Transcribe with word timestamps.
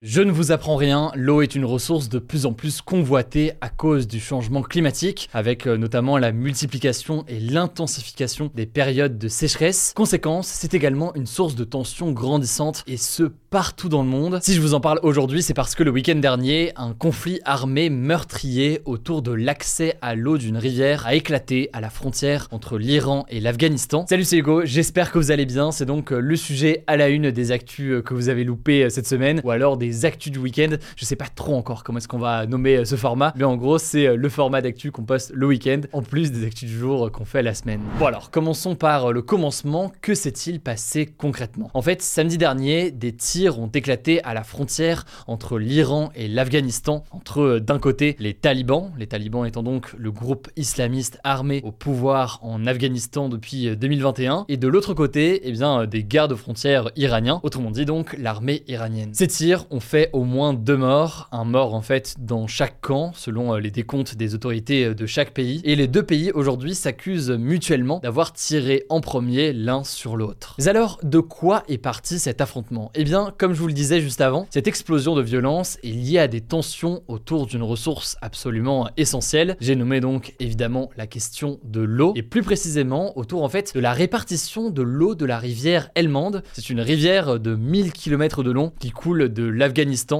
Je 0.00 0.22
ne 0.22 0.30
vous 0.30 0.52
apprends 0.52 0.76
rien, 0.76 1.10
l'eau 1.16 1.42
est 1.42 1.56
une 1.56 1.64
ressource 1.64 2.08
de 2.08 2.20
plus 2.20 2.46
en 2.46 2.52
plus 2.52 2.82
convoitée 2.82 3.54
à 3.60 3.68
cause 3.68 4.06
du 4.06 4.20
changement 4.20 4.62
climatique, 4.62 5.28
avec 5.32 5.66
euh, 5.66 5.76
notamment 5.76 6.18
la 6.18 6.30
multiplication 6.30 7.24
et 7.26 7.40
l'intensification 7.40 8.48
des 8.54 8.64
périodes 8.64 9.18
de 9.18 9.26
sécheresse. 9.26 9.92
Conséquence, 9.96 10.46
c'est 10.46 10.72
également 10.72 11.12
une 11.16 11.26
source 11.26 11.56
de 11.56 11.64
tension 11.64 12.12
grandissante, 12.12 12.84
et 12.86 12.96
ce 12.96 13.24
partout 13.50 13.88
dans 13.88 14.04
le 14.04 14.08
monde. 14.08 14.38
Si 14.40 14.54
je 14.54 14.60
vous 14.60 14.74
en 14.74 14.80
parle 14.80 15.00
aujourd'hui, 15.02 15.42
c'est 15.42 15.52
parce 15.52 15.74
que 15.74 15.82
le 15.82 15.90
week-end 15.90 16.14
dernier, 16.14 16.70
un 16.76 16.92
conflit 16.92 17.40
armé 17.44 17.90
meurtrier 17.90 18.82
autour 18.84 19.22
de 19.22 19.32
l'accès 19.32 19.96
à 20.00 20.14
l'eau 20.14 20.38
d'une 20.38 20.58
rivière 20.58 21.08
a 21.08 21.16
éclaté 21.16 21.70
à 21.72 21.80
la 21.80 21.90
frontière 21.90 22.46
entre 22.52 22.78
l'Iran 22.78 23.26
et 23.30 23.40
l'Afghanistan. 23.40 24.06
Salut 24.08 24.22
c'est 24.22 24.36
Hugo, 24.36 24.64
j'espère 24.64 25.10
que 25.10 25.18
vous 25.18 25.32
allez 25.32 25.46
bien, 25.46 25.72
c'est 25.72 25.86
donc 25.86 26.12
euh, 26.12 26.20
le 26.20 26.36
sujet 26.36 26.84
à 26.86 26.96
la 26.96 27.08
une 27.08 27.32
des 27.32 27.50
actus 27.50 27.94
euh, 27.94 28.02
que 28.02 28.14
vous 28.14 28.28
avez 28.28 28.44
loupé 28.44 28.88
cette 28.90 29.08
semaine, 29.08 29.40
ou 29.42 29.50
alors 29.50 29.76
des 29.76 29.87
actus 30.04 30.32
du 30.32 30.38
week-end. 30.38 30.76
Je 30.96 31.04
sais 31.04 31.16
pas 31.16 31.28
trop 31.28 31.54
encore 31.54 31.84
comment 31.84 31.98
est-ce 31.98 32.08
qu'on 32.08 32.18
va 32.18 32.46
nommer 32.46 32.78
euh, 32.78 32.84
ce 32.84 32.96
format, 32.96 33.32
mais 33.36 33.44
en 33.44 33.56
gros, 33.56 33.78
c'est 33.78 34.06
euh, 34.06 34.16
le 34.16 34.28
format 34.28 34.60
d'actu 34.60 34.90
qu'on 34.90 35.04
poste 35.04 35.32
le 35.34 35.46
week-end, 35.46 35.80
en 35.92 36.02
plus 36.02 36.32
des 36.32 36.46
actus 36.46 36.68
du 36.68 36.78
jour 36.78 37.06
euh, 37.06 37.10
qu'on 37.10 37.24
fait 37.24 37.42
la 37.42 37.54
semaine. 37.54 37.80
Bon 37.98 38.06
alors, 38.06 38.30
commençons 38.30 38.74
par 38.74 39.12
le 39.12 39.22
commencement. 39.22 39.92
Que 40.00 40.14
s'est-il 40.14 40.60
passé 40.60 41.06
concrètement? 41.06 41.70
En 41.74 41.82
fait, 41.82 42.02
samedi 42.02 42.38
dernier, 42.38 42.90
des 42.90 43.12
tirs 43.12 43.58
ont 43.58 43.68
éclaté 43.68 44.22
à 44.24 44.34
la 44.34 44.44
frontière 44.44 45.04
entre 45.26 45.58
l'Iran 45.58 46.10
et 46.14 46.28
l'Afghanistan, 46.28 47.04
entre 47.10 47.58
d'un 47.58 47.78
côté 47.78 48.16
les 48.18 48.34
talibans, 48.34 48.92
les 48.98 49.06
talibans 49.06 49.46
étant 49.46 49.62
donc 49.62 49.92
le 49.98 50.10
groupe 50.10 50.48
islamiste 50.56 51.18
armé 51.24 51.60
au 51.64 51.72
pouvoir 51.72 52.38
en 52.42 52.66
Afghanistan 52.66 53.28
depuis 53.28 53.76
2021, 53.76 54.46
et 54.48 54.56
de 54.56 54.68
l'autre 54.68 54.94
côté, 54.94 55.40
eh 55.44 55.52
bien, 55.52 55.86
des 55.86 56.04
gardes 56.04 56.34
frontières 56.34 56.90
iraniens, 56.96 57.40
autrement 57.42 57.70
dit 57.70 57.84
donc 57.84 58.16
l'armée 58.18 58.62
iranienne. 58.68 59.10
Ces 59.12 59.26
tirs 59.26 59.66
ont 59.70 59.77
fait 59.80 60.10
au 60.12 60.24
moins 60.24 60.54
deux 60.54 60.76
morts, 60.76 61.28
un 61.32 61.44
mort 61.44 61.74
en 61.74 61.82
fait 61.82 62.16
dans 62.18 62.46
chaque 62.46 62.80
camp, 62.80 63.12
selon 63.14 63.54
euh, 63.54 63.58
les 63.58 63.70
décomptes 63.70 64.16
des 64.16 64.34
autorités 64.34 64.86
euh, 64.86 64.94
de 64.94 65.06
chaque 65.06 65.32
pays. 65.32 65.60
Et 65.64 65.76
les 65.76 65.86
deux 65.86 66.02
pays 66.02 66.30
aujourd'hui 66.32 66.74
s'accusent 66.74 67.30
mutuellement 67.30 68.00
d'avoir 68.00 68.32
tiré 68.32 68.84
en 68.88 69.00
premier 69.00 69.52
l'un 69.52 69.84
sur 69.84 70.16
l'autre. 70.16 70.54
Mais 70.58 70.68
alors, 70.68 70.98
de 71.02 71.20
quoi 71.20 71.62
est 71.68 71.78
parti 71.78 72.18
cet 72.18 72.40
affrontement? 72.40 72.90
Eh 72.94 73.04
bien, 73.04 73.32
comme 73.38 73.54
je 73.54 73.60
vous 73.60 73.66
le 73.66 73.72
disais 73.72 74.00
juste 74.00 74.20
avant, 74.20 74.46
cette 74.50 74.66
explosion 74.66 75.14
de 75.14 75.22
violence 75.22 75.78
est 75.82 75.88
liée 75.88 76.18
à 76.18 76.28
des 76.28 76.40
tensions 76.40 77.02
autour 77.08 77.46
d'une 77.46 77.62
ressource 77.62 78.16
absolument 78.20 78.88
essentielle. 78.96 79.56
J'ai 79.60 79.76
nommé 79.76 80.00
donc 80.00 80.34
évidemment 80.40 80.90
la 80.96 81.06
question 81.06 81.58
de 81.64 81.80
l'eau, 81.80 82.12
et 82.16 82.22
plus 82.22 82.42
précisément 82.42 83.16
autour 83.18 83.42
en 83.42 83.48
fait 83.48 83.74
de 83.74 83.80
la 83.80 83.92
répartition 83.92 84.70
de 84.70 84.82
l'eau 84.82 85.14
de 85.14 85.24
la 85.24 85.38
rivière 85.38 85.90
Helmand. 85.94 86.42
C'est 86.52 86.70
une 86.70 86.80
rivière 86.80 87.38
de 87.38 87.54
1000 87.54 87.92
km 87.92 88.42
de 88.42 88.50
long 88.50 88.72
qui 88.78 88.90
coule 88.90 89.32
de 89.32 89.44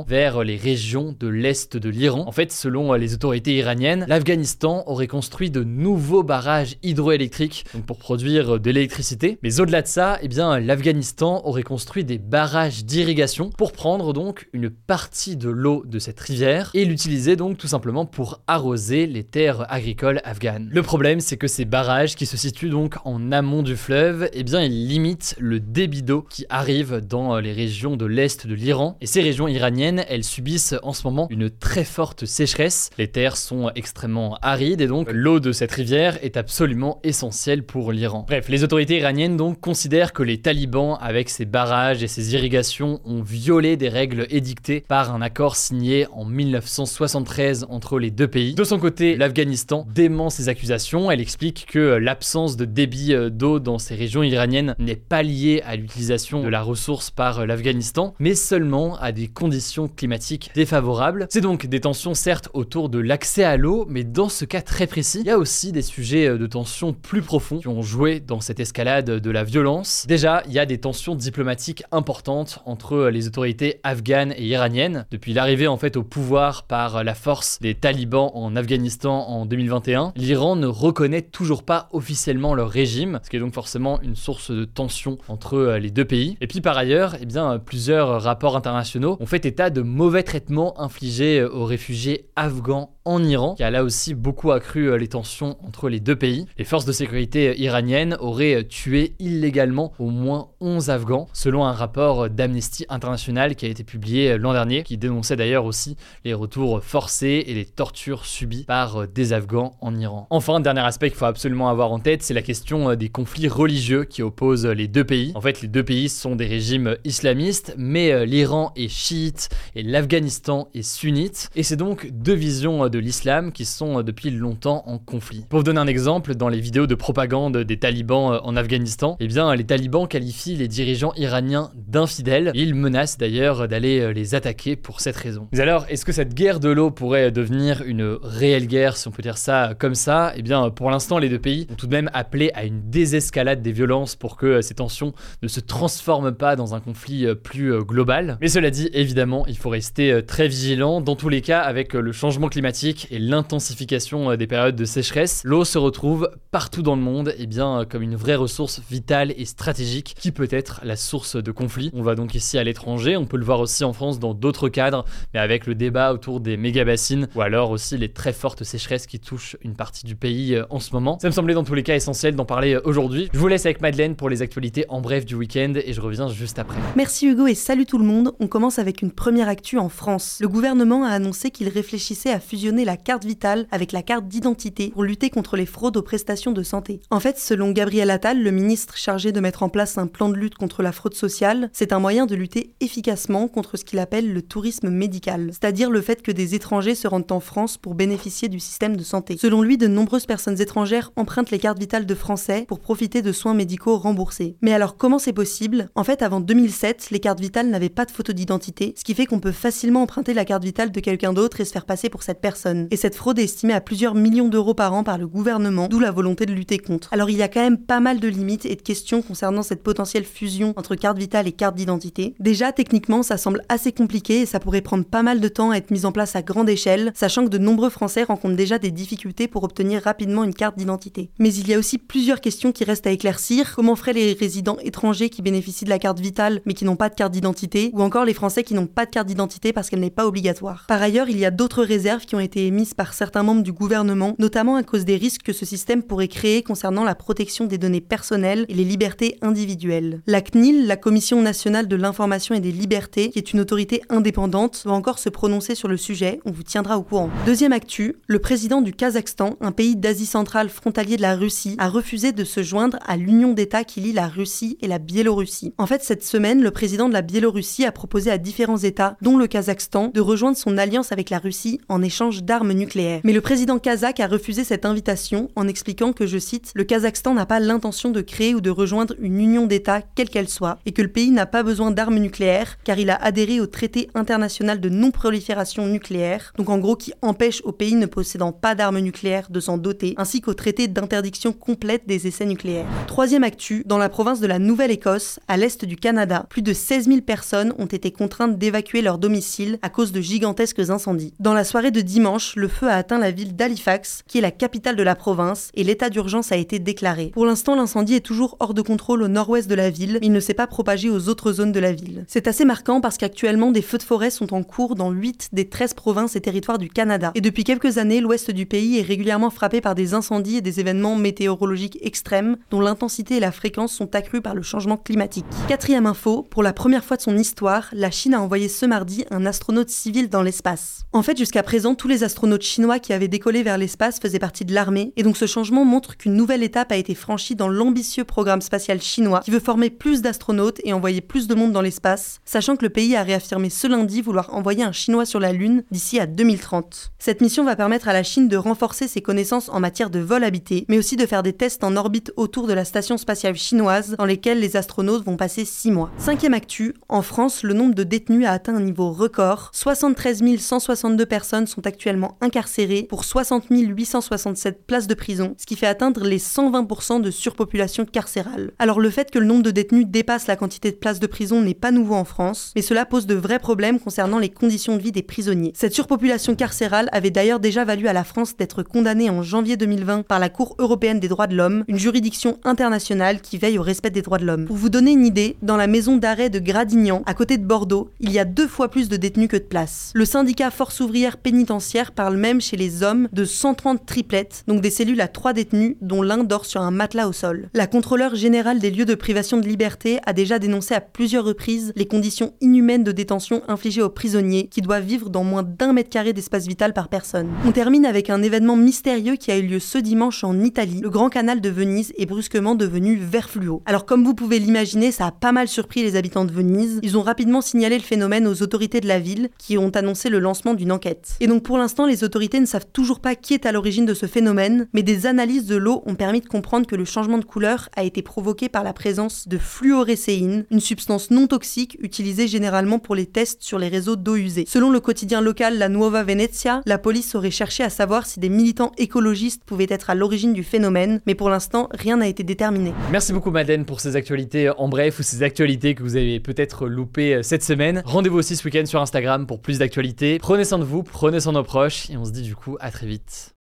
vers 0.06 0.44
les 0.44 0.56
régions 0.56 1.14
de 1.18 1.28
l'est 1.28 1.77
de 1.77 1.88
l'Iran. 1.88 2.24
En 2.27 2.32
fait, 2.32 2.52
selon 2.52 2.92
les 2.94 3.14
autorités 3.14 3.56
iraniennes, 3.56 4.04
l'Afghanistan 4.08 4.84
aurait 4.86 5.06
construit 5.06 5.50
de 5.50 5.64
nouveaux 5.64 6.22
barrages 6.22 6.76
hydroélectriques 6.82 7.64
pour 7.87 7.98
produire 7.98 8.60
de 8.60 8.70
l'électricité. 8.70 9.38
Mais 9.42 9.60
au-delà 9.60 9.82
de 9.82 9.87
ça, 9.87 10.19
eh 10.22 10.28
bien, 10.28 10.58
l'Afghanistan 10.58 11.42
aurait 11.44 11.62
construit 11.62 12.04
des 12.04 12.19
barrages 12.19 12.84
d'irrigation 12.84 13.50
pour 13.50 13.72
prendre 13.72 14.12
donc 14.12 14.48
une 14.53 14.70
partie 14.70 15.37
de 15.37 15.48
l'eau 15.48 15.84
de 15.87 15.98
cette 15.98 16.20
rivière 16.20 16.70
et 16.75 16.84
l'utiliser 16.84 17.37
donc 17.37 17.56
tout 17.56 17.69
simplement 17.69 18.04
pour 18.04 18.42
arroser 18.47 19.06
les 19.06 19.25
terres 19.25 19.66
agricoles 19.72 20.20
afghanes. 20.25 20.69
Le 20.70 20.82
problème, 20.82 21.20
c'est 21.20 21.37
que 21.37 21.47
ces 21.47 21.64
barrages 21.64 22.16
qui 22.16 22.26
se 22.26 22.37
situent 22.37 22.70
donc 22.70 22.97
en 23.04 23.32
amont 23.32 23.62
du 23.62 23.76
fleuve, 23.76 24.28
eh 24.32 24.42
bien, 24.42 24.62
ils 24.62 24.88
limitent 24.88 25.37
le 25.38 25.60
débit 25.60 26.03
d'eau 26.03 26.22
qui 26.22 26.44
arrive 26.48 27.00
dans 27.00 27.38
les 27.38 27.53
régions 27.53 27.97
de 27.97 28.06
l'est 28.06 28.47
de 28.47 28.54
l'Iran. 28.54 28.97
Et 29.00 29.06
ces 29.06 29.20
régions 29.20 29.38
iraniennes 29.47 30.04
elles 30.09 30.25
subissent 30.25 30.75
en 30.82 30.93
ce 30.93 31.04
moment 31.04 31.28
une 31.31 31.50
très 31.50 31.84
forte 31.84 32.25
sécheresse. 32.25 32.91
Les 32.99 33.09
terres 33.09 33.37
sont 33.37 33.71
extrêmement 33.75 34.38
arides 34.43 34.81
et 34.81 34.87
donc 34.87 35.09
l'eau 35.12 35.41
de 35.41 35.53
cette 35.53 35.72
rivière 35.72 36.19
est 36.22 36.37
absolument 36.37 37.00
essentielle 37.04 37.62
pour 37.62 37.93
l'Iran. 37.93 38.25
Bref, 38.26 38.49
les 38.49 38.65
autorités 38.65 38.99
iraniennes 38.99 39.37
donc 39.37 39.60
considèrent 39.60 40.12
que 40.12 40.22
les 40.22 40.38
talibans, 40.38 40.99
avec 41.00 41.28
ces 41.28 41.44
barrages 41.44 42.03
et 42.03 42.09
ces 42.09 42.34
irrigations, 42.34 43.00
ont 43.04 43.22
violé 43.22 43.76
des 43.76 43.88
règles 43.88 44.26
édictées 44.31 44.81
par 44.81 45.15
un 45.15 45.21
accord 45.21 45.56
signé 45.56 46.06
en 46.12 46.25
1973 46.25 47.66
entre 47.69 47.99
les 47.99 48.10
deux 48.10 48.28
pays. 48.28 48.55
De 48.55 48.65
son 48.65 48.78
côté, 48.78 49.16
l'Afghanistan 49.16 49.87
dément 49.94 50.31
ces 50.31 50.49
accusations. 50.49 51.10
Elle 51.10 51.20
explique 51.20 51.66
que 51.66 51.78
l'absence 51.78 52.56
de 52.56 52.65
débit 52.65 53.15
euh, 53.15 53.31
d'eau 53.31 53.59
dans 53.60 53.78
ces 53.78 53.94
régions 53.94 54.22
iraniennes 54.22 54.75
n'est 54.78 54.97
pas 54.97 55.22
liée 55.22 55.62
à 55.65 55.76
l'utilisation 55.76 56.43
de 56.43 56.49
la 56.49 56.62
ressource 56.62 57.10
par 57.10 57.47
l'Afghanistan, 57.47 58.15
mais 58.19 58.34
seulement 58.34 58.99
à 58.99 59.12
des 59.12 59.28
conditions 59.28 59.89
climatiques 59.89 60.50
défavorables. 60.55 61.27
C'est 61.31 61.41
donc 61.41 61.66
des 61.66 61.81
tensions 61.81 62.15
certes 62.15 62.49
autour 62.53 62.89
de 62.89 62.99
l'accès 62.99 63.44
à 63.44 63.56
l'eau, 63.56 63.87
mais 63.89 64.05
dans 64.05 64.28
ce 64.28 64.44
cas 64.44 64.62
très 64.62 64.87
précis, 64.87 65.21
il 65.21 65.27
y 65.27 65.31
a 65.31 65.39
aussi 65.39 65.72
des 65.72 65.83
sujets 65.83 66.28
euh, 66.28 66.39
de 66.39 66.47
tensions 66.47 66.93
plus 66.93 67.22
profonds 67.22 67.61
qui 67.61 67.69
ont 67.69 67.83
joué 67.83 68.21
dans 68.21 68.41
cette 68.41 68.61
escalade 68.61 69.11
de 69.11 69.31
la 69.31 69.44
violence. 69.44 70.06
Déjà, 70.09 70.43
il 70.47 70.53
y 70.53 70.59
a 70.59 70.67
des 70.67 70.78
tensions 70.78 71.15
diplomatiques 71.15 71.84
importantes 71.93 72.61
entre 72.67 72.94
euh, 72.94 73.11
les 73.11 73.27
autorités 73.27 73.81
afghanes 73.83 74.33
et 74.37 74.47
iraniennes. 74.47 75.06
Depuis 75.11 75.33
l'arrivée 75.33 75.69
en 75.69 75.77
fait 75.77 75.97
au 75.97 76.03
pouvoir 76.03 76.65
par 76.65 77.05
la 77.05 77.15
force 77.15 77.59
des 77.61 77.75
talibans 77.75 78.31
en 78.34 78.56
Afghanistan 78.56 79.27
en 79.28 79.47
2021, 79.47 80.12
l'Iran 80.17 80.56
ne 80.56 80.67
reconnaît 80.67 81.22
toujours 81.22 81.62
pas 81.62 81.88
officiellement 81.93 82.55
leur 82.55 82.71
régime, 82.71 83.21
ce 83.22 83.31
qui 83.31 83.37
est 83.37 83.41
donc 83.41 83.55
forcément 83.55 84.00
une 84.03 84.17
source 84.17 84.50
de 84.50 84.65
tension 84.65 85.19
entre 85.28 85.55
euh, 85.55 85.78
les 85.78 85.91
deux 85.91 86.05
pays. 86.05 86.37
Et 86.41 86.47
puis 86.47 86.61
par 86.61 86.77
ailleurs, 86.77 87.17
eh 87.21 87.27
bien, 87.27 87.59
plusieurs 87.59 88.22
rapports 88.22 88.56
internationaux 88.56 89.18
ont 89.21 89.27
fait 89.27 89.45
état 89.45 89.71
de 89.71 89.83
mauvais 89.83 90.23
traitements 90.23 90.81
infligés 90.81 91.41
euh, 91.41 91.51
aux 91.51 91.65
réfugiés 91.65 92.29
afghans 92.37 92.95
en 93.05 93.25
Iran, 93.25 93.55
qui 93.55 93.65
a 93.65 93.71
là 93.71 93.84
aussi 93.84 94.15
beaucoup 94.15 94.53
accru 94.53 94.91
euh, 94.91 94.97
les 94.97 95.09
tensions 95.09 95.56
entre 95.67 95.89
les 95.89 95.99
deux 95.99 96.17
pays. 96.17 96.47
Les 96.59 96.65
forces 96.65 96.84
de 96.84 96.93
sécurité 96.93 97.49
euh, 97.49 97.55
iraniennes 97.56 98.17
auraient 98.21 98.65
tué 98.65 99.15
illégalement 99.19 99.93
au 99.99 100.11
moins 100.11 100.51
11 100.61 100.91
Afghans, 100.91 101.27
selon 101.33 101.65
un 101.65 101.73
rapport 101.73 102.31
d'Amnesty 102.31 102.84
International 102.89 103.56
qui 103.56 103.67
a 103.67 103.69
été 103.69 103.83
publié 103.83 104.39
l'an 104.39 104.53
dernier, 104.53 104.83
qui 104.83 104.99
dénonçait 104.99 105.37
d'ailleurs 105.37 105.65
aussi 105.65 105.97
les 106.25 106.35
retours 106.35 106.83
forcés 106.83 107.45
et 107.47 107.55
les 107.55 107.65
tortures 107.65 108.25
subies 108.25 108.65
par 108.65 109.09
des 109.09 109.33
Afghans 109.33 109.77
en 109.81 109.97
Iran. 109.97 110.27
Enfin, 110.31 110.61
dernier 110.61 110.81
aspect 110.81 111.09
qu'il 111.09 111.19
faut 111.19 111.25
absolument 111.25 111.69
avoir 111.69 111.93
en 111.93 111.99
tête, 111.99 112.23
c'est 112.23 112.35
la 112.35 112.43
question 112.43 112.95
des 112.95 113.09
conflits 113.09 113.49
religieux 113.49 114.05
qui 114.05 114.23
opposent 114.23 114.67
les 114.67 114.89
deux 114.89 115.05
pays. 115.05 115.33
En 115.35 115.41
fait, 115.41 115.62
les 115.62 115.69
deux 115.69 115.85
pays 115.85 116.09
sont 116.09 116.37
des 116.37 116.47
régimes 116.47 116.97
islamistes, 117.05 117.75
mais 117.79 118.27
l'Iran 118.27 118.73
est 118.77 118.89
chiite 118.98 119.48
et 119.75 119.82
l'Afghanistan 119.82 120.69
est 120.75 120.82
sunnite. 120.82 121.50
Et 121.54 121.62
c'est 121.62 121.76
donc 121.76 122.10
deux 122.12 122.34
visions 122.34 122.88
de 122.88 122.98
l'islam 122.98 123.53
qui 123.53 123.64
sont 123.64 124.03
depuis 124.03 124.31
longtemps 124.31 124.82
en 124.86 124.98
conflit. 124.98 125.44
Pour 125.48 125.60
vous 125.60 125.64
donner 125.64 125.81
un 125.81 125.86
exemple, 125.86 126.34
dans 126.34 126.48
les 126.48 126.60
vidéos 126.60 126.86
de 126.86 126.94
propagande 126.94 127.58
des 127.58 127.78
talibans 127.78 128.41
en 128.42 128.56
Afghanistan, 128.56 129.16
eh 129.20 129.26
bien 129.26 129.54
les 129.54 129.64
talibans 129.64 130.06
qualifient 130.08 130.56
les 130.56 130.69
dirigeants 130.69 131.12
iraniens 131.16 131.70
d'infidèles. 131.75 132.50
Ils 132.54 132.75
menacent 132.75 133.19
d'ailleurs 133.19 133.69
d'aller 133.69 134.12
les 134.12 134.34
attaquer 134.34 134.76
pour 134.76 135.00
cette 135.00 135.17
raison. 135.17 135.49
Mais 135.52 135.61
alors, 135.61 135.87
est-ce 135.88 136.05
que 136.05 136.12
cette 136.12 136.34
guerre 136.34 136.61
de 136.61 136.69
l'eau 136.69 136.90
pourrait 136.90 137.31
devenir 137.31 137.82
une 137.82 138.19
réelle 138.23 138.67
guerre, 138.67 138.96
si 138.96 139.06
on 139.08 139.11
peut 139.11 139.23
dire 139.23 139.38
ça 139.38 139.75
comme 139.78 139.94
ça? 139.94 140.32
Eh 140.37 140.43
bien, 140.43 140.70
pour 140.70 140.90
l'instant, 140.90 141.19
les 141.19 141.28
deux 141.28 141.38
pays 141.38 141.67
ont 141.70 141.75
tout 141.75 141.87
de 141.87 141.93
même 141.93 142.11
appelé 142.12 142.50
à 142.55 142.64
une 142.64 142.90
désescalade 142.90 143.62
des 143.62 143.73
violences 143.73 144.17
pour 144.17 144.37
que 144.37 144.61
ces 144.61 144.75
tensions 144.75 145.12
ne 145.43 145.49
se 145.49 145.61
transforment 145.61 146.32
pas 146.32 146.56
dans 146.56 146.75
un 146.75 146.81
conflit 146.81 147.26
plus 147.43 147.84
global. 147.84 148.38
Mais 148.40 148.49
cela 148.49 148.70
dit, 148.70 148.88
évidemment, 148.93 149.46
il 149.46 149.56
faut 149.56 149.70
rester 149.70 150.11
euh, 150.11 150.23
très 150.23 150.49
vigilant. 150.49 151.00
Dans 151.00 151.17
tous 151.17 151.29
les 151.29 151.43
cas, 151.43 151.61
avec 151.61 151.94
euh, 151.94 152.00
le 152.00 152.12
changement 152.12 152.49
climatique 152.49 153.06
et 153.11 153.19
l'intensification 153.19 154.32
euh, 154.32 154.37
des 154.37 154.46
périodes 154.46 154.76
de 154.76 154.85
sécheresse, 154.85 155.43
l'eau 155.44 155.64
se 155.64 155.79
retrouve 155.79 156.31
partout 156.50 156.82
dans 156.82 156.96
le 156.96 157.02
monde 157.02 157.29
et 157.38 157.43
eh 157.43 157.46
bien, 157.46 157.85
comme 157.88 158.02
une 158.02 158.17
vraie 158.17 158.35
ressource 158.35 158.81
vitale 158.90 159.32
et 159.37 159.44
stratégique 159.44 160.14
qui 160.19 160.32
peut 160.32 160.49
être 160.50 160.81
la 160.82 160.96
source 160.96 161.37
de 161.37 161.52
conflit 161.52 161.69
conflit. 161.69 161.90
On 161.93 162.02
va 162.02 162.14
donc 162.14 162.35
ici 162.35 162.56
à 162.56 162.64
l'étranger, 162.64 163.17
on 163.17 163.26
peut 163.26 163.37
le 163.37 163.44
voir 163.44 163.61
aussi 163.61 163.85
en 163.85 163.93
France 163.93 164.19
dans 164.19 164.32
d'autres 164.32 164.70
cadres, 164.70 165.05
mais 165.35 165.40
avec 165.40 165.67
le 165.67 165.75
débat 165.75 166.14
autour 166.14 166.40
des 166.40 166.56
méga-bassines 166.56 167.29
ou 167.35 167.43
alors 167.43 167.70
aussi 167.70 167.99
les 167.99 168.08
très 168.08 168.32
fortes 168.32 168.64
sécheresses 168.64 169.06
qui 169.06 169.20
touchent 169.20 169.56
une 169.62 169.75
partie 169.75 170.06
du 170.06 170.17
pays 170.17 170.58
en 170.70 170.81
ce 170.81 170.94
moment. 170.94 171.19
Ça 171.20 171.29
me 171.29 171.32
semblait 171.32 171.52
dans 171.52 171.64
tous 171.64 171.75
les 171.75 171.82
cas 171.82 171.94
essentiel 171.94 172.35
d'en 172.35 172.46
parler 172.46 172.79
aujourd'hui. 172.85 173.29
Je 173.35 173.38
vous 173.38 173.49
laisse 173.49 173.67
avec 173.67 173.82
Madeleine 173.82 174.17
pour 174.17 174.31
les 174.31 174.40
actualités 174.40 174.87
en 174.88 175.02
bref 175.02 175.26
du 175.26 175.35
week-end 175.35 175.75
et 175.85 175.93
je 175.93 176.00
reviens 176.00 176.29
juste 176.29 176.58
après. 176.58 176.79
Merci 176.96 177.26
Hugo 177.26 177.46
et 177.46 177.55
salut 177.55 177.85
tout 177.85 177.99
le 177.99 178.05
monde. 178.05 178.32
On 178.40 178.46
commence 178.46 178.77
avec 178.78 179.02
une 179.02 179.10
première 179.10 179.48
actu 179.48 179.78
en 179.78 179.88
France. 179.88 180.38
Le 180.40 180.48
gouvernement 180.48 181.04
a 181.04 181.10
annoncé 181.10 181.50
qu'il 181.50 181.69
réfléchissait 181.69 182.32
à 182.32 182.40
fusionner 182.40 182.84
la 182.84 182.96
carte 182.96 183.25
vitale 183.25 183.66
avec 183.70 183.92
la 183.92 184.02
carte 184.02 184.28
d'identité 184.28 184.90
pour 184.90 185.04
lutter 185.04 185.30
contre 185.30 185.56
les 185.56 185.66
fraudes 185.66 185.96
aux 185.96 186.02
prestations 186.02 186.52
de 186.52 186.62
santé. 186.62 187.00
En 187.10 187.20
fait, 187.20 187.38
selon 187.38 187.72
Gabriel 187.72 188.10
Attal, 188.10 188.42
le 188.42 188.50
ministre 188.50 188.96
chargé 188.96 189.32
de 189.32 189.40
mettre 189.40 189.62
en 189.62 189.69
place 189.69 189.98
un 189.98 190.06
plan 190.06 190.28
de 190.28 190.36
lutte 190.36 190.54
contre 190.56 190.82
la 190.82 190.92
fraude 190.92 191.14
sociale, 191.14 191.70
c'est 191.72 191.92
un 191.92 191.98
moyen 191.98 192.26
de 192.26 192.34
lutter 192.34 192.75
efficacement 192.80 193.48
contre 193.48 193.76
ce 193.76 193.84
qu'il 193.84 193.98
appelle 193.98 194.32
le 194.32 194.42
tourisme 194.42 194.90
médical, 194.90 195.50
c'est-à-dire 195.52 195.90
le 195.90 196.00
fait 196.00 196.22
que 196.22 196.32
des 196.32 196.54
étrangers 196.54 196.94
se 196.94 197.08
rendent 197.08 197.30
en 197.32 197.40
France 197.40 197.76
pour 197.76 197.94
bénéficier 197.94 198.48
du 198.48 198.60
système 198.60 198.96
de 198.96 199.02
santé. 199.02 199.36
Selon 199.38 199.62
lui, 199.62 199.78
de 199.78 199.86
nombreuses 199.86 200.26
personnes 200.26 200.60
étrangères 200.60 201.12
empruntent 201.16 201.50
les 201.50 201.58
cartes 201.58 201.78
vitales 201.78 202.06
de 202.06 202.14
Français 202.14 202.64
pour 202.69 202.80
profiter 202.80 203.22
de 203.22 203.32
soins 203.32 203.54
médicaux 203.54 203.98
remboursés. 203.98 204.56
Mais 204.62 204.72
alors 204.72 204.96
comment 204.96 205.19
c'est 205.19 205.32
possible? 205.32 205.90
En 205.94 206.04
fait, 206.04 206.22
avant 206.22 206.40
2007, 206.40 207.08
les 207.10 207.20
cartes 207.20 207.40
vitales 207.40 207.69
n'avaient 207.69 207.88
pas 207.88 208.04
de 208.04 208.10
photo 208.10 208.32
d'identité, 208.32 208.68
ce 208.97 209.05
qui 209.05 209.15
fait 209.15 209.26
qu'on 209.26 209.41
peut 209.41 209.53
facilement 209.53 210.03
emprunter 210.03 210.35
la 210.35 210.44
carte 210.44 210.65
vitale 210.65 210.93
de 210.93 211.00
quelqu'un 211.00 211.32
d'autre 211.32 211.61
et 211.61 211.65
se 211.65 211.73
faire 211.73 211.87
passer 211.87 212.09
pour 212.09 212.23
cette 212.23 212.41
personne. 212.41 212.88
Et 212.91 212.97
cette 212.97 213.15
fraude 213.15 213.38
est 213.38 213.44
estimée 213.44 213.73
à 213.73 213.81
plusieurs 213.81 214.15
millions 214.15 214.49
d'euros 214.49 214.75
par 214.75 214.93
an 214.93 215.05
par 215.05 215.19
le 215.19 215.26
gouvernement, 215.26 215.88
d'où 215.88 216.00
la 216.00 216.11
volonté 216.11 216.47
de 216.47 216.53
lutter 216.53 216.79
contre. 216.79 217.12
Alors 217.12 217.31
il 217.31 217.37
y 217.37 217.43
a 217.43 217.49
quand 217.49 217.61
même 217.61 217.79
pas 217.79 218.00
mal 218.00 218.20
de 218.20 218.29
limites 218.29 218.67
et 218.67 218.76
de 218.76 218.82
questions 218.82 219.23
concernant 219.23 219.62
cette 219.62 219.82
potentielle 219.82 220.25
fusion 220.25 220.75
entre 220.76 220.94
carte 220.94 221.19
vitale 221.19 221.49
et 221.49 221.53
carte 221.53 221.75
d'identité. 221.75 222.35
Déjà, 222.38 222.73
techniquement, 222.73 223.23
ça 223.23 223.37
semble 223.37 223.62
assez 223.69 223.93
compliqué 223.93 224.41
et 224.41 224.47
ça 224.47 224.61
pourrait 224.61 224.81
prendre 224.81 225.05
pas 225.05 225.23
mal 225.23 225.41
de 225.41 225.49
temps 225.49 225.71
à 225.71 225.76
être 225.76 225.91
mis 225.91 226.05
en 226.05 226.12
place 226.12 226.37
à 226.37 226.43
grande 226.43 226.69
échelle, 226.69 227.12
sachant 227.14 227.44
que 227.44 227.50
de 227.50 227.59
nombreux 227.59 227.91
Français 227.91 228.23
rencontrent 228.23 228.56
déjà 228.56 228.79
des 228.79 228.91
difficultés 228.91 229.49
pour 229.49 229.64
obtenir 229.64 230.03
rapidement 230.03 230.44
une 230.44 230.55
carte 230.55 230.76
d'identité. 230.76 231.31
Mais 231.38 231.53
il 231.53 231.69
y 231.69 231.75
a 231.75 231.79
aussi 231.79 231.99
plusieurs 231.99 232.41
questions 232.41 232.73
qui 232.73 232.85
restent 232.85 233.06
à 233.06 233.11
éclaircir. 233.11 233.75
Comment 233.75 233.97
feraient 233.97 234.12
les 234.12 234.32
résidents 234.32 234.79
étrangers 234.82 235.31
qui 235.31 235.43
bénéficient 235.43 235.85
de 235.85 235.91
la 235.91 235.99
carte 235.99 236.21
vitale 236.21 236.61
mais 236.67 236.75
qui 236.75 236.85
n'ont 236.85 236.97
pas 236.97 237.09
de 237.09 237.14
carte 237.14 237.32
d'identité? 237.32 237.91
Ou 237.93 238.03
encore 238.03 238.25
les 238.25 238.35
Français 238.35 238.57
qui 238.62 238.75
n'ont 238.75 238.87
pas 238.87 239.06
de 239.06 239.10
carte 239.10 239.26
d'identité 239.26 239.72
parce 239.72 239.90
qu'elle 239.90 240.00
n'est 240.00 240.10
pas 240.10 240.26
obligatoire 240.26 240.84
Par 240.88 241.02
ailleurs, 241.02 241.28
il 241.28 241.38
y 241.38 241.44
a 241.44 241.50
d'autres 241.50 241.84
réserves 241.84 242.25
qui 242.25 242.34
ont 242.34 242.40
été 242.40 242.66
émises 242.66 242.94
par 242.94 243.14
certains 243.14 243.43
membres 243.43 243.62
du 243.62 243.72
gouvernement, 243.72 244.34
notamment 244.38 244.76
à 244.76 244.82
cause 244.82 245.05
des 245.05 245.16
risques 245.16 245.43
que 245.43 245.52
ce 245.52 245.66
système 245.66 246.02
pourrait 246.02 246.28
créer 246.28 246.62
concernant 246.62 247.05
la 247.05 247.14
protection 247.14 247.66
des 247.66 247.78
données 247.78 248.00
personnelles 248.00 248.64
et 248.69 248.75
les 248.75 248.84
libertés 248.84 249.37
individuelles. 249.43 250.22
La 250.26 250.40
CNIL, 250.40 250.87
la 250.87 250.96
Commission 250.96 251.43
nationale 251.43 251.88
de 251.88 251.96
l'information 251.96 252.55
et 252.55 252.60
des 252.60 252.72
libertés, 252.72 253.31
qui 253.31 253.38
est 253.38 253.52
une 253.52 253.60
autorité 253.60 254.02
indépendante, 254.08 254.82
va 254.84 254.93
encore 254.93 255.19
se 255.19 255.28
prononcer 255.28 255.75
sur 255.75 255.88
le 255.88 255.96
sujet, 255.96 256.40
on 256.44 256.50
vous 256.50 256.62
tiendra 256.62 256.99
au 256.99 257.02
courant. 257.02 257.31
Deuxième 257.46 257.72
actu, 257.72 258.16
le 258.26 258.38
président 258.38 258.81
du 258.81 258.93
Kazakhstan, 258.93 259.56
un 259.61 259.72
pays 259.72 259.96
d'Asie 259.96 260.26
centrale 260.26 260.69
frontalier 260.69 261.16
de 261.16 261.22
la 261.22 261.37
Russie, 261.37 261.76
a 261.78 261.88
refusé 261.88 262.32
de 262.32 262.44
se 262.44 262.62
joindre 262.62 262.99
à 263.06 263.16
l'union 263.16 263.52
d'États 263.52 263.84
qui 263.84 264.00
lie 264.00 264.12
la 264.12 264.28
Russie 264.28 264.78
et 264.81 264.88
la 264.88 264.99
Biélorussie. 264.99 265.75
En 265.78 265.87
fait, 265.87 266.02
cette 266.02 266.25
semaine, 266.25 266.62
le 266.62 266.70
président 266.70 267.08
de 267.08 267.12
la 267.12 267.22
Biélorussie 267.22 267.84
a 267.84 267.93
proposé 267.93 268.31
à 268.31 268.38
différents 268.49 268.79
États, 268.79 269.17
dont 269.21 269.37
le 269.37 269.47
Kazakhstan, 269.47 270.11
de 270.15 270.21
rejoindre 270.23 270.56
son 270.56 270.79
alliance 270.79 271.12
avec 271.12 271.29
la 271.29 271.39
Russie 271.39 271.81
en 271.91 272.03
échange 272.03 272.43
d'armes 272.43 272.73
nucléaires. 272.73 273.21
Mais 273.25 273.35
le 273.35 273.43
président 273.43 273.79
kazakh 273.79 274.21
a 274.21 274.27
refusé 274.27 274.65
cette 274.65 274.87
invitation 274.87 275.50
en 275.55 275.69
expliquant 275.69 276.15
que, 276.15 276.27
je 276.27 276.39
cite, 276.39 276.73
le 276.75 276.85
Kazakhstan 276.85 277.35
n'a 277.35 277.45
pas 277.45 277.61
l'intention 277.61 278.11
de 278.11 278.23
créer 278.23 278.55
ou 278.55 278.62
de 278.62 278.71
rejoindre 278.71 279.15
une 279.21 279.39
union 279.39 279.67
d'États, 279.67 280.00
quelle 280.15 280.31
qu'elle 280.31 280.49
soit, 280.49 280.79
et 280.87 280.93
que 280.93 281.03
le 281.03 281.09
pays 281.09 281.31
n'a 281.31 281.45
pas 281.45 281.62
besoin 281.62 281.91
d'armes 281.91 282.19
nucléaires 282.19 282.79
car 282.85 282.99
il 282.99 283.11
a 283.11 283.17
adhéré 283.17 283.61
au 283.61 283.67
traité 283.67 284.09
international 284.15 284.81
de 284.81 284.89
non-prolifération 284.89 285.87
nucléaire, 285.87 286.55
donc 286.56 286.71
en 286.71 286.79
gros 286.79 286.97
qui 286.97 287.12
empêche 287.21 287.61
aux 287.65 287.73
pays 287.73 287.97
ne 287.97 288.06
possédant 288.06 288.53
pas 288.53 288.75
d'armes 288.75 289.00
nucléaires 289.00 289.50
de 289.50 289.61
s'en 289.61 289.77
doter, 289.77 290.15
ainsi 290.17 290.41
qu'au 290.41 290.55
traité 290.55 290.89
d'interdiction 290.89 291.53
complète 291.53 292.06
des 292.06 292.27
essais 292.27 292.47
nucléaires. 292.47 292.87
Troisième 293.06 293.45
actu, 293.45 293.83
dans 293.85 293.99
la 293.99 294.09
province 294.09 294.41
de 294.41 294.47
la 294.47 294.59
Nouvelle-Écosse, 294.59 295.39
à 295.49 295.59
l'est 295.59 295.85
du 295.85 295.97
Canada, 295.97 296.47
plus 296.49 296.62
de 296.62 296.73
16 296.73 297.06
000 297.06 297.21
personnes 297.21 297.75
ont 297.79 297.87
été 297.87 298.11
contraintes 298.11 298.38
d'évacuer 298.46 299.02
leur 299.02 299.19
domicile 299.19 299.79
à 299.82 299.88
cause 299.88 300.12
de 300.12 300.20
gigantesques 300.20 300.90
incendies. 300.90 301.35
Dans 301.40 301.55
la 301.55 301.64
soirée 301.64 301.90
de 301.90 302.00
dimanche, 302.00 302.55
le 302.55 302.69
feu 302.69 302.88
a 302.88 302.94
atteint 302.94 303.19
la 303.19 303.32
ville 303.32 303.56
d'Halifax, 303.56 304.23
qui 304.29 304.38
est 304.38 304.43
la 304.43 304.52
capitale 304.52 304.94
de 304.94 305.02
la 305.02 305.17
province, 305.17 305.70
et 305.75 305.82
l'état 305.82 306.11
d'urgence 306.11 306.52
a 306.52 306.56
été 306.56 306.79
déclaré. 306.79 307.31
Pour 307.32 307.46
l'instant, 307.46 307.75
l'incendie 307.75 308.14
est 308.14 308.20
toujours 308.20 308.56
hors 308.61 308.75
de 308.75 308.82
contrôle 308.82 309.23
au 309.23 309.29
nord-ouest 309.29 309.69
de 309.69 309.75
la 309.75 309.90
ville, 309.90 310.19
mais 310.20 310.26
il 310.26 310.32
ne 310.32 310.40
s'est 310.40 310.55
pas 310.55 310.67
propagé 310.67 311.11
aux 311.11 311.29
autres 311.29 311.52
zones 311.52 311.73
de 311.73 311.81
la 311.81 311.93
ville. 311.93 312.25
C'est 312.29 312.46
assez 312.46 312.64
marquant 312.64 313.00
parce 313.00 313.17
qu'actuellement, 313.17 313.73
des 313.73 313.82
feux 313.82 313.99
de 313.99 314.02
forêt 314.02 314.31
sont 314.31 314.55
en 314.55 314.62
cours 314.62 314.94
dans 314.94 315.11
8 315.11 315.49
des 315.52 315.69
13 315.69 315.94
provinces 315.94 316.37
et 316.37 316.40
territoires 316.40 316.79
du 316.79 316.88
Canada. 316.88 317.32
Et 317.35 317.40
depuis 317.40 317.64
quelques 317.64 317.99
années, 317.99 318.20
l'ouest 318.20 318.50
du 318.50 318.67
pays 318.67 318.99
est 318.99 319.02
régulièrement 319.02 319.50
frappé 319.50 319.81
par 319.81 319.94
des 319.94 320.14
incendies 320.14 320.56
et 320.56 320.61
des 320.61 320.81
événements 320.81 321.17
météorologiques 321.17 321.99
extrêmes 322.02 322.56
dont 322.70 322.81
l'intensité 322.81 323.37
et 323.37 323.40
la 323.40 323.52
fréquence 323.52 323.93
sont 323.93 324.14
accrues 324.14 324.43
par 324.43 324.55
le 324.55 324.62
changement 324.62 324.96
climatique. 324.96 325.46
Quatrième 325.69 326.06
info, 326.06 326.43
pour 326.43 326.62
la 326.62 326.73
première 326.73 327.05
fois 327.05 327.17
de 327.17 327.23
son 327.23 327.37
histoire, 327.38 327.88
la 327.93 328.11
Chine 328.11 328.27
a 328.34 328.40
envoyé 328.40 328.69
ce 328.69 328.86
mardi 328.86 329.25
un 329.30 329.46
astronaute 329.46 329.90
civil 329.90 330.28
dans 330.28 330.42
l'espace. 330.42 331.02
En 331.12 331.22
fait, 331.22 331.38
jusqu'à 331.38 331.62
présent, 331.62 331.94
tous 331.94 332.08
les 332.08 332.25
astronautes 332.25 332.62
chinois 332.62 332.98
qui 332.98 333.12
avaient 333.12 333.28
décollé 333.28 333.62
vers 333.62 333.78
l'espace 333.78 334.20
faisaient 334.20 334.38
partie 334.38 334.64
de 334.64 334.75
l'armée, 334.75 335.12
et 335.16 335.22
donc 335.22 335.36
ce 335.36 335.46
changement 335.46 335.84
montre 335.84 336.16
qu'une 336.16 336.34
nouvelle 336.34 336.62
étape 336.62 336.92
a 336.92 336.96
été 336.96 337.14
franchie 337.14 337.56
dans 337.56 337.69
l'ambitieux 337.69 338.25
programme 338.25 338.60
spatial 338.60 339.00
chinois 339.00 339.40
qui 339.40 339.50
veut 339.50 339.60
former 339.60 339.90
plus 339.90 340.22
d'astronautes 340.22 340.80
et 340.84 340.92
envoyer 340.92 341.20
plus 341.20 341.46
de 341.46 341.54
monde 341.54 341.72
dans 341.72 341.80
l'espace, 341.80 342.40
sachant 342.44 342.76
que 342.76 342.84
le 342.84 342.90
pays 342.90 343.16
a 343.16 343.22
réaffirmé 343.22 343.70
ce 343.70 343.86
lundi 343.86 344.22
vouloir 344.22 344.54
envoyer 344.54 344.84
un 344.84 344.92
chinois 344.92 345.25
sur 345.25 345.40
la 345.40 345.52
Lune 345.52 345.84
d'ici 345.90 346.20
à 346.20 346.26
2030. 346.26 347.12
Cette 347.19 347.40
mission 347.40 347.64
va 347.64 347.76
permettre 347.76 348.08
à 348.08 348.12
la 348.12 348.22
Chine 348.22 348.48
de 348.48 348.56
renforcer 348.56 349.08
ses 349.08 349.22
connaissances 349.22 349.69
en 349.69 349.80
matière 349.80 350.10
de 350.10 350.19
vol 350.19 350.44
habité, 350.44 350.84
mais 350.88 350.98
aussi 350.98 351.16
de 351.16 351.26
faire 351.26 351.42
des 351.42 351.52
tests 351.52 351.84
en 351.84 351.96
orbite 351.96 352.32
autour 352.36 352.66
de 352.66 352.72
la 352.72 352.84
station 352.84 353.16
spatiale 353.16 353.56
chinoise 353.56 354.16
dans 354.19 354.25
lesquels 354.25 354.60
les 354.60 354.76
astronautes 354.76 355.25
vont 355.25 355.36
passer 355.36 355.64
6 355.64 355.90
mois. 355.90 356.10
Cinquième 356.19 356.54
actu, 356.54 356.94
en 357.08 357.22
France, 357.22 357.62
le 357.62 357.75
nombre 357.75 357.94
de 357.94 358.04
détenus 358.19 358.47
a 358.47 358.53
atteint 358.53 358.75
un 358.75 358.81
niveau 358.81 359.12
record. 359.12 359.70
73 359.73 360.43
162 360.59 361.25
personnes 361.25 361.69
sont 361.69 361.87
actuellement 361.87 362.37
incarcérées 362.41 363.05
pour 363.05 363.25
60 363.25 363.67
867 363.70 364.87
places 364.87 365.06
de 365.06 365.15
prison, 365.15 365.55
ce 365.56 365.67
qui 365.67 365.76
fait 365.76 365.87
atteindre 365.87 366.25
les 366.25 366.41
120% 366.41 367.20
de 367.20 367.31
surpopulation 367.31 368.05
carcérale. 368.05 368.73
Alors 368.81 368.99
le 368.99 369.11
fait 369.11 369.31
que 369.31 369.38
le 369.38 369.47
nombre 369.47 369.62
de 369.62 369.70
détenus 369.70 370.06
dépasse 370.09 370.49
la 370.49 370.56
quantité 370.56 370.91
de 370.91 370.97
places 370.97 371.20
de 371.20 371.29
prison 371.29 371.62
n'est 371.62 371.75
pas 371.75 371.93
nouveau 371.93 372.17
en 372.17 372.25
France, 372.25 372.73
mais 372.75 372.82
cela 372.82 373.06
pose 373.06 373.26
de 373.26 373.37
vrais 373.37 373.61
problèmes 373.61 374.00
concernant 374.00 374.41
les 374.41 374.49
conditions 374.49 374.97
de 374.97 375.03
vie 375.03 375.12
des 375.12 375.23
prisonniers. 375.23 375.73
Cette 375.76 375.94
surpopulation 375.94 376.56
carcérale 376.56 377.09
avait 377.12 377.31
d'ailleurs 377.31 377.61
déjà 377.61 377.85
valu 377.85 378.09
à 378.09 378.12
la 378.12 378.25
France 378.25 378.56
d'être 378.56 378.82
condamnée 378.82 379.31
en 379.31 379.44
janvier 379.44 379.76
2020 379.76 380.25
par 380.25 380.41
la 380.41 380.49
Cour 380.49 380.75
européenne 380.81 381.21
des 381.21 381.29
droits 381.29 381.47
de 381.47 381.55
l'homme, 381.55 381.85
une 381.87 381.99
juridiction 381.99 382.59
internationale 382.64 383.41
qui 383.41 383.59
veille 383.59 383.79
au 383.79 383.82
respect 383.82 384.11
des 384.11 384.23
droits 384.23 384.38
de 384.38 384.47
l'homme. 384.47 384.64
Pour 384.64 384.76
vous 384.76 384.88
donner 384.88 385.12
une 385.12 385.25
idée, 385.25 385.56
dans 385.62 385.76
la 385.76 385.87
maison 385.87 386.17
d'arrêt 386.17 386.50
de 386.50 386.59
Gradignan, 386.59 387.23
à 387.26 387.35
côté 387.35 387.59
de 387.59 387.64
Bordeaux, 387.64 387.98
il 388.21 388.33
y 388.33 388.39
a 388.39 388.45
deux 388.45 388.67
fois 388.67 388.89
plus 388.89 389.09
de 389.09 389.17
détenus 389.17 389.49
que 389.49 389.57
de 389.57 389.62
places. 389.62 390.12
Le 390.14 390.25
syndicat 390.25 390.71
Force 390.71 391.00
ouvrière 391.00 391.37
pénitentiaire 391.37 392.12
parle 392.12 392.37
même 392.37 392.61
chez 392.61 392.76
les 392.76 393.02
hommes 393.02 393.28
de 393.33 393.45
130 393.45 394.05
triplettes, 394.07 394.64
donc 394.67 394.81
des 394.81 394.90
cellules 394.90 395.21
à 395.21 395.28
trois 395.28 395.52
détenus 395.52 395.97
dont 396.00 396.23
l'un 396.23 396.45
dort 396.45 396.67
sur 396.67 396.81
un 396.81 396.90
matelas 396.90 397.28
au 397.28 397.33
sol. 397.33 397.69
La 397.75 397.87
contrôleur 397.87 398.35
générale 398.35 398.78
des 398.78 398.90
lieux 398.90 399.05
de 399.05 399.14
privation 399.14 399.59
de 399.59 399.67
liberté 399.67 400.21
a 400.26 400.33
déjà 400.33 400.59
dénoncé 400.59 400.95
à 400.95 401.00
plusieurs 401.00 401.45
reprises 401.45 401.93
les 401.97 402.07
conditions 402.07 402.55
inhumaines 402.61 403.05
de 403.05 403.12
détention 403.12 403.62
infligées 403.69 404.02
aux 404.02 404.11
prisonniers 404.11 404.69
qui 404.69 404.83
doivent 404.83 405.05
vivre 405.05 405.31
dans 405.31 405.45
moins 405.45 405.62
d'un 405.62 405.93
mètre 405.93 406.11
carré 406.11 406.33
d'espace 406.33 406.67
vital 406.67 406.93
par 406.93 407.09
personne. 407.09 407.49
On 407.64 407.73
termine 407.73 408.07
avec 408.07 408.31
un 408.31 408.43
événement 408.43 408.76
mystérieux 408.76 409.37
qui 409.37 409.50
a 409.50 409.59
eu 409.59 409.62
lieu 409.62 409.78
ce 409.78 409.99
dimanche 409.99 410.45
en 410.45 410.61
Italie. 410.61 411.00
Le 411.00 411.11
grand 411.11 411.31
canal 411.31 411.61
de 411.61 411.69
Venise 411.69 412.12
est 412.17 412.26
brusquement 412.26 412.75
devenu 412.75 413.17
vert 413.17 413.49
fluo. 413.49 413.83
Alors 413.87 414.05
comme 414.05 414.25
vous 414.25 414.35
pouvez 414.35 414.59
l'imaginer, 414.59 415.12
ça 415.12 415.26
a 415.26 415.33
pas 415.33 415.52
mal 415.52 415.69
surpris 415.69 416.02
les 416.02 416.17
habitants 416.17 416.45
de 416.45 416.52
Venise. 416.52 417.00
Ils 417.02 417.17
ont 417.17 417.23
rapidement 417.23 417.61
signalé 417.61 417.88
le 417.97 418.02
phénomène 418.02 418.47
aux 418.47 418.62
autorités 418.62 419.00
de 419.00 419.09
la 419.09 419.18
ville 419.18 419.49
qui 419.57 419.78
ont 419.78 419.90
annoncé 419.90 420.28
le 420.28 420.38
lancement 420.38 420.75
d'une 420.75 420.92
enquête. 420.92 421.37
Et 421.40 421.47
donc 421.47 421.62
pour 421.62 421.78
l'instant, 421.78 422.07
les 422.07 422.25
autorités 422.25 422.61
ne 422.61 422.66
savent 422.66 422.87
toujours 422.92 423.21
pas 423.21 423.35
qui 423.35 423.54
est 423.54 423.64
à 423.64 423.73
l'origine 423.73 424.04
de 424.04 424.14
ce 424.14 424.26
phénomène, 424.26 424.88
mais 424.92 425.02
des 425.02 425.26
analyses 425.26 425.66
de 425.66 425.76
l'eau 425.76 426.02
ont 426.04 426.14
permis 426.14 426.40
de 426.40 426.47
comprendre 426.47 426.87
que 426.87 426.97
le 426.97 427.04
changement 427.04 427.38
de 427.38 427.45
couleur 427.45 427.88
a 427.97 428.04
été 428.04 428.21
provoqué 428.21 428.68
par 428.68 428.85
la 428.85 428.92
présence 428.92 429.49
de 429.49 429.57
fluorécéine, 429.59 430.66
une 430.71 430.80
substance 430.80 431.30
non 431.30 431.47
toxique 431.47 431.97
utilisée 432.00 432.49
généralement 432.49 432.99
pour 432.99 433.14
les 433.14 433.26
tests 433.26 433.62
sur 433.62 433.78
les 433.78 433.88
réseaux 433.88 434.16
d'eau 434.16 434.37
usée. 434.37 434.64
Selon 434.66 434.90
le 434.90 435.00
quotidien 435.00 435.40
local 435.40 435.78
La 435.78 435.88
Nuova 435.88 436.25
Venezia, 436.25 436.83
la 436.85 436.99
police 436.99 437.35
aurait 437.35 437.50
cherché 437.50 437.83
à 437.83 437.90
savoir 437.90 438.26
si 438.26 438.40
des 438.40 438.49
militants 438.49 438.92
écologistes 438.99 439.62
pouvaient 439.64 439.87
être 439.88 440.11
à 440.11 440.14
l'origine 440.14 440.52
du 440.52 440.64
phénomène, 440.64 441.21
mais 441.26 441.35
pour 441.35 441.50
l'instant, 441.50 441.88
rien 441.92 442.16
n'a 442.16 442.28
été 442.28 442.42
déterminé. 442.42 442.92
Merci 443.12 443.33
beaucoup 443.33 443.50
Madeleine 443.50 443.85
pour 443.85 444.00
ces 444.00 444.16
actualités 444.16 444.71
en 444.71 444.88
bref 444.88 445.18
ou 445.18 445.23
ces 445.23 445.42
actualités 445.42 445.95
que 445.95 446.02
vous 446.02 446.16
avez 446.16 446.40
peut-être 446.40 446.88
loupées 446.88 447.37
euh, 447.37 447.42
cette 447.42 447.62
semaine. 447.78 448.02
Rendez-vous 448.04 448.38
aussi 448.38 448.56
ce 448.56 448.64
week-end 448.64 448.87
sur 448.87 449.00
Instagram 449.00 449.47
pour 449.47 449.61
plus 449.61 449.78
d'actualités. 449.78 450.38
Prenez 450.38 450.64
soin 450.64 450.78
de 450.78 450.85
vous, 450.85 451.02
prenez 451.02 451.40
soin 451.40 451.52
de 451.52 451.58
nos 451.58 451.64
proches 451.64 452.11
et 452.11 452.16
on 452.16 452.25
se 452.25 452.32
dit 452.32 452.42
du 452.42 452.56
coup 452.56 452.76
à 452.80 452.90
très 452.90 453.06
vite. 453.06 453.54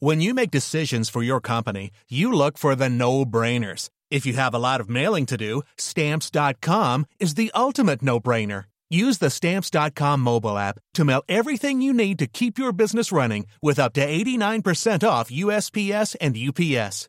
When 0.00 0.20
you 0.20 0.34
make 0.34 0.50
decisions 0.50 1.08
for 1.10 1.22
your 1.22 1.40
company, 1.40 1.90
you 2.10 2.30
look 2.30 2.58
for 2.58 2.76
the 2.76 2.90
no-brainers. 2.90 3.88
If 4.10 4.26
you 4.26 4.34
have 4.34 4.54
a 4.54 4.58
lot 4.58 4.80
of 4.80 4.90
mailing 4.90 5.24
to 5.26 5.38
do, 5.38 5.62
stamps.com 5.78 7.06
is 7.18 7.34
the 7.36 7.50
ultimate 7.54 8.02
no-brainer. 8.02 8.64
Use 8.90 9.18
the 9.18 9.30
stamps.com 9.30 10.20
mobile 10.20 10.58
app 10.58 10.78
to 10.92 11.04
mail 11.04 11.22
everything 11.26 11.80
you 11.80 11.94
need 11.94 12.18
to 12.18 12.26
keep 12.26 12.58
your 12.58 12.72
business 12.72 13.10
running 13.10 13.46
with 13.62 13.78
up 13.78 13.94
to 13.94 14.06
89% 14.06 15.08
off 15.08 15.30
USPS 15.30 16.16
and 16.20 16.36
UPS. 16.36 17.08